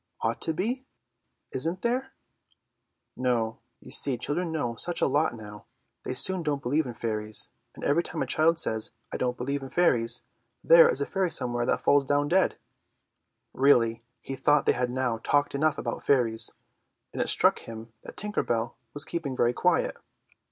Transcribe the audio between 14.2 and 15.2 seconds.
he thought they had now